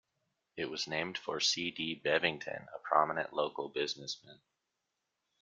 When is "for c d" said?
1.19-2.01